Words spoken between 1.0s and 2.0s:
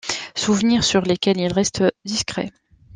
lesquels il reste